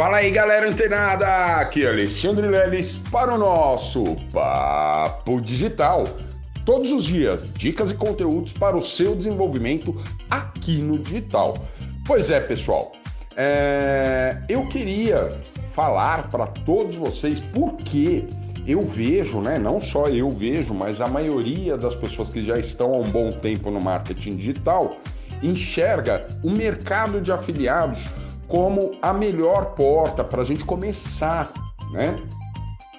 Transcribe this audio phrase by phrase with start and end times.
[0.00, 1.26] Fala aí, galera antenada!
[1.56, 6.04] Aqui é Alexandre Leles para o nosso Papo Digital.
[6.64, 9.94] Todos os dias, dicas e conteúdos para o seu desenvolvimento
[10.30, 11.54] aqui no digital.
[12.06, 12.92] Pois é, pessoal,
[13.36, 14.40] é...
[14.48, 15.28] eu queria
[15.74, 18.24] falar para todos vocês porque
[18.66, 19.58] eu vejo, né?
[19.58, 23.28] Não só eu vejo, mas a maioria das pessoas que já estão há um bom
[23.28, 24.96] tempo no marketing digital
[25.42, 28.08] enxerga o mercado de afiliados
[28.50, 31.50] como a melhor porta para a gente começar,
[31.92, 32.20] né?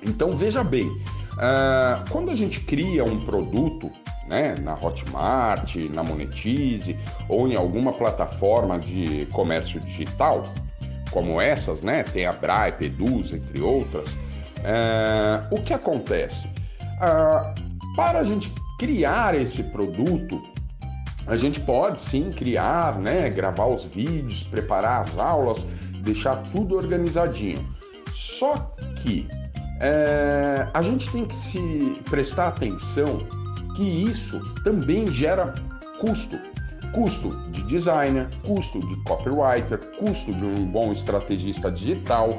[0.01, 3.91] Então veja bem, uh, quando a gente cria um produto,
[4.27, 10.45] né, na Hotmart, na Monetize ou em alguma plataforma de comércio digital,
[11.11, 16.47] como essas, né, tem a Brai, Peduz, entre outras, uh, o que acontece?
[16.47, 18.49] Uh, para a gente
[18.79, 20.41] criar esse produto,
[21.27, 25.65] a gente pode sim criar, né, gravar os vídeos, preparar as aulas,
[26.03, 27.57] deixar tudo organizadinho.
[28.13, 28.55] Só
[28.97, 29.27] que
[29.79, 33.25] é, a gente tem que se prestar atenção
[33.75, 35.53] que isso também gera
[35.99, 36.39] custo.
[36.93, 42.29] Custo de designer, custo de copywriter, custo de um bom estrategista digital,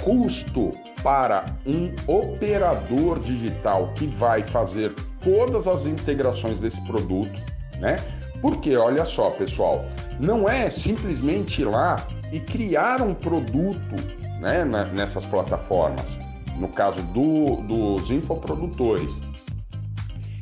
[0.00, 0.70] custo
[1.02, 7.40] para um operador digital que vai fazer todas as integrações desse produto
[7.82, 7.96] né?
[8.40, 9.84] Porque olha só, pessoal,
[10.18, 11.96] não é simplesmente ir lá
[12.32, 13.94] e criar um produto,
[14.40, 16.18] né, nessas plataformas.
[16.56, 19.20] No caso do, dos infoprodutores,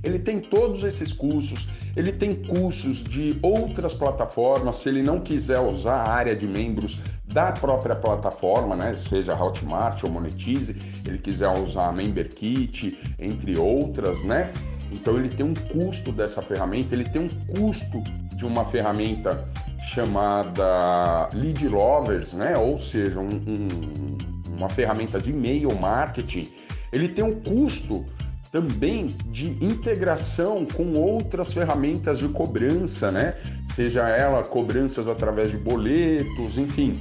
[0.03, 5.61] ele tem todos esses cursos, ele tem cursos de outras plataformas, se ele não quiser
[5.61, 10.75] usar a área de membros da própria plataforma, né, seja Hotmart ou Monetize,
[11.07, 14.53] ele quiser usar a MemberKit, entre outras, né,
[14.91, 18.03] então ele tem um custo dessa ferramenta, ele tem um custo
[18.37, 19.49] de uma ferramenta
[19.93, 22.57] chamada Lead Lovers, né?
[22.57, 26.45] Ou seja, um, um, uma ferramenta de e-mail marketing.
[26.93, 28.05] Ele tem um custo
[28.51, 33.37] também de integração com outras ferramentas de cobrança, né?
[33.65, 36.95] Seja ela cobranças através de boletos, enfim.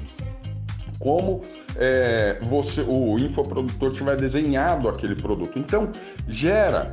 [0.99, 1.41] Como
[1.77, 5.57] é, você, o infoprodutor tiver desenhado aquele produto.
[5.57, 5.89] Então,
[6.27, 6.91] gera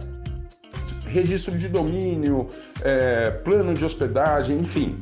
[1.06, 2.48] registro de domínio,
[2.82, 4.96] é, plano de hospedagem, enfim.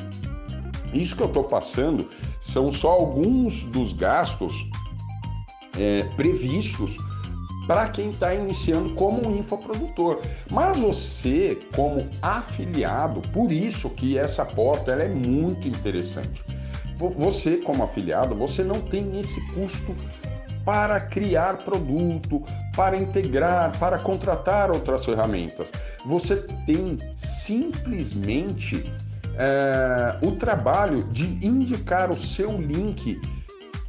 [0.93, 2.09] Isso que eu estou passando
[2.41, 4.69] são só alguns dos gastos
[5.79, 6.97] é, previstos
[7.67, 10.21] para quem está iniciando como infoprodutor.
[10.51, 16.45] Mas você, como afiliado, por isso que essa porta ela é muito interessante.
[16.97, 19.95] Você, como afiliado, você não tem esse custo
[20.65, 22.43] para criar produto,
[22.75, 25.71] para integrar, para contratar outras ferramentas.
[26.07, 26.37] Você
[26.67, 28.91] tem simplesmente
[29.37, 33.21] é, o trabalho de indicar o seu link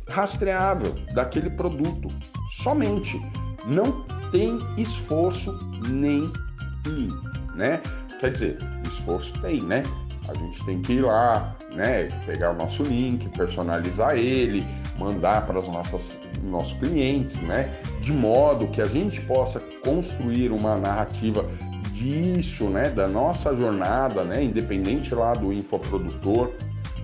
[0.09, 2.07] rastreável daquele produto.
[2.51, 3.19] Somente.
[3.67, 5.51] Não tem esforço
[5.87, 6.29] nenhum,
[7.55, 7.81] né?
[8.19, 9.81] Quer dizer, esforço tem, né?
[10.29, 12.07] A gente tem que ir lá, né?
[12.25, 14.65] Pegar o nosso link, personalizar ele,
[14.97, 16.19] mandar para os nossos,
[16.79, 17.71] clientes, né?
[18.01, 21.45] De modo que a gente possa construir uma narrativa
[21.91, 22.89] disso, né?
[22.89, 24.43] Da nossa jornada, né?
[24.43, 26.51] Independente lá do infoprodutor,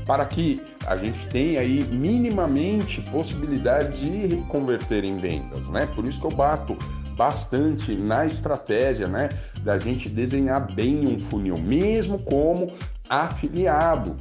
[0.05, 5.87] para que a gente tenha aí minimamente possibilidade de converter em vendas, né?
[5.95, 6.75] Por isso que eu bato
[7.21, 9.29] bastante na estratégia, né,
[9.63, 12.73] da gente desenhar bem um funil, mesmo como
[13.11, 14.15] afiliado.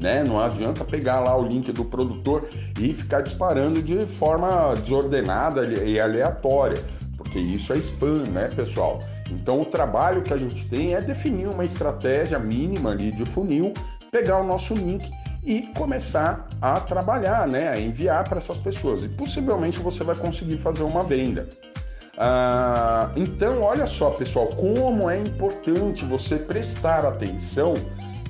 [0.00, 0.22] Né?
[0.22, 2.46] Não adianta pegar lá o link do produtor
[2.78, 6.82] e ficar disparando de forma desordenada e aleatória,
[7.16, 8.98] porque isso é spam, né, pessoal?
[9.30, 13.72] Então o trabalho que a gente tem é definir uma estratégia mínima ali de funil,
[14.12, 15.10] pegar o nosso link
[15.42, 19.04] e começar a trabalhar, né, a enviar para essas pessoas.
[19.04, 21.48] E possivelmente você vai conseguir fazer uma venda.
[22.18, 27.74] Ah, então, olha só, pessoal, como é importante você prestar atenção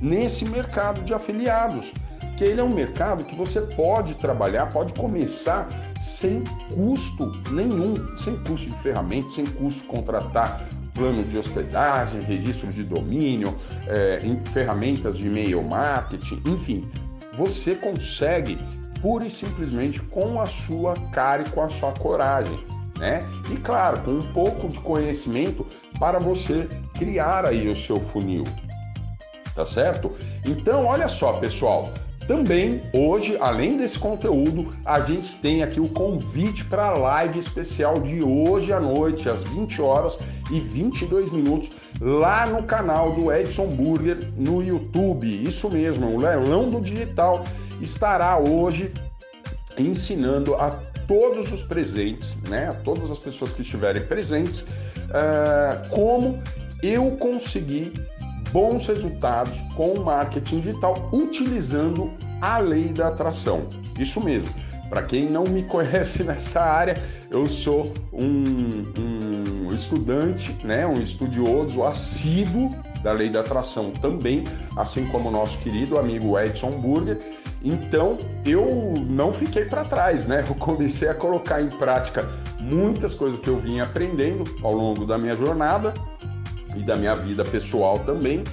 [0.01, 1.93] nesse mercado de afiliados,
[2.37, 5.69] que ele é um mercado que você pode trabalhar, pode começar
[6.01, 6.43] sem
[6.75, 12.83] custo nenhum, sem custo de ferramentas, sem custo de contratar plano de hospedagem, registro de
[12.83, 13.57] domínio,
[13.87, 14.19] é,
[14.53, 16.91] ferramentas de e-mail marketing, enfim,
[17.37, 18.59] você consegue
[19.01, 22.59] pura e simplesmente com a sua cara e com a sua coragem
[22.99, 23.21] né?
[23.51, 25.67] E claro, com um pouco de conhecimento
[25.99, 28.45] para você criar aí o seu funil.
[29.55, 30.13] Tá certo?
[30.45, 31.91] Então, olha só, pessoal,
[32.27, 37.95] também hoje, além desse conteúdo, a gente tem aqui o convite para a live especial
[38.01, 40.19] de hoje à noite, às 20 horas
[40.51, 41.71] e 22 minutos,
[42.01, 45.25] lá no canal do Edson Burger no YouTube.
[45.49, 47.45] Isso mesmo, o leilão do digital
[47.81, 48.93] estará hoje
[49.79, 50.71] ensinando a
[51.07, 56.43] todos os presentes, né, a todas as pessoas que estiverem presentes, uh, como
[56.83, 57.93] eu consegui
[58.53, 62.11] bons resultados com o marketing digital utilizando
[62.41, 63.67] a lei da atração.
[63.99, 64.49] Isso mesmo.
[64.89, 66.95] Para quem não me conhece nessa área,
[67.31, 72.71] eu sou um, um estudante, né, um estudioso assíduo
[73.03, 74.45] da lei da atração também,
[74.77, 77.19] assim como o nosso querido amigo Edson Burger.
[77.67, 80.45] Então eu não fiquei para trás, né?
[80.49, 82.23] Eu comecei a colocar em prática
[82.61, 85.93] muitas coisas que eu vinha aprendendo ao longo da minha jornada
[86.77, 88.45] e da minha vida pessoal também,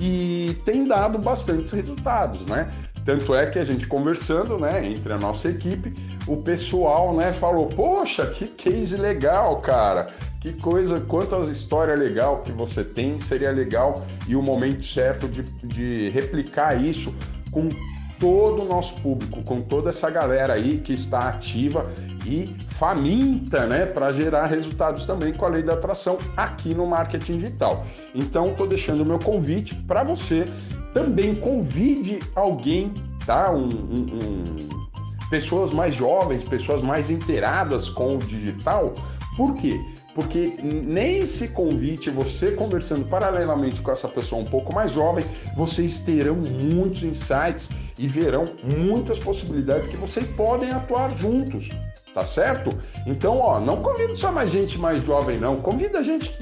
[0.00, 2.70] e tem dado bastantes resultados, né?
[3.06, 5.94] Tanto é que a gente conversando, né, entre a nossa equipe,
[6.26, 10.10] o pessoal, né, falou: "Poxa, que case legal, cara.
[10.40, 15.42] Que coisa, quantas histórias legal que você tem, seria legal e o momento certo de,
[15.64, 17.14] de replicar isso
[17.50, 17.70] com
[18.18, 21.86] todo o nosso público, com toda essa galera aí que está ativa
[22.26, 27.38] e faminta, né, para gerar resultados também com a lei da atração aqui no marketing
[27.38, 27.86] digital.
[28.14, 30.44] Então, estou deixando o meu convite para você
[30.92, 32.92] também convide alguém,
[33.24, 33.52] tá?
[33.52, 38.94] Um, um, um, pessoas mais jovens, pessoas mais inteiradas com o digital.
[39.36, 39.78] Por quê?
[40.18, 45.24] porque nesse convite, você conversando paralelamente com essa pessoa um pouco mais jovem,
[45.56, 48.44] vocês terão muitos insights e verão
[48.76, 51.68] muitas possibilidades que vocês podem atuar juntos,
[52.14, 52.70] tá certo?
[53.06, 55.60] Então, ó, não convida só mais gente mais jovem, não.
[55.60, 56.32] Convida gente,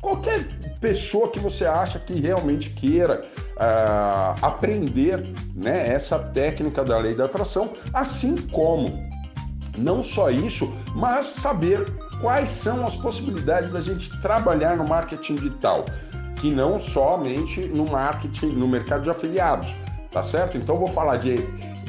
[0.00, 0.44] qualquer
[0.80, 3.24] pessoa que você acha que realmente queira
[3.54, 8.86] uh, aprender né, essa técnica da lei da atração, assim como
[9.78, 11.84] não só isso, mas saber
[12.20, 15.84] quais são as possibilidades da gente trabalhar no marketing digital,
[16.36, 19.74] que não somente no marketing, no mercado de afiliados,
[20.14, 20.56] tá certo?
[20.56, 21.34] Então vou falar de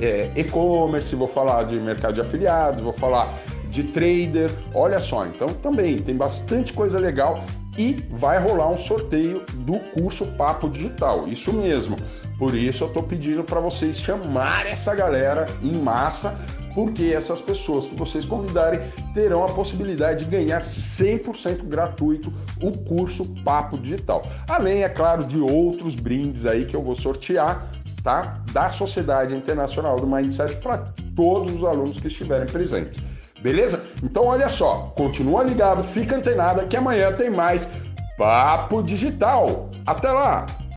[0.02, 3.32] é, e-commerce, vou falar de mercado de afiliados, vou falar
[3.70, 7.44] de trader, olha só, então também tem bastante coisa legal
[7.78, 11.98] e vai rolar um sorteio do curso Papo Digital, isso mesmo.
[12.40, 16.38] Por isso eu estou pedindo para vocês chamar essa galera em massa
[16.76, 18.82] porque essas pessoas que vocês convidarem
[19.14, 24.22] terão a possibilidade de ganhar 100% gratuito o curso Papo Digital.
[24.50, 27.72] Além, é claro, de outros brindes aí que eu vou sortear,
[28.06, 28.40] tá?
[28.54, 30.78] Da Sociedade Internacional do Mindset para
[31.16, 33.04] todos os alunos que estiverem presentes.
[33.42, 33.84] Beleza?
[34.04, 37.68] Então olha só, continua ligado, fica antenado que amanhã tem mais
[38.16, 39.70] Papo Digital.
[39.86, 40.46] Até lá!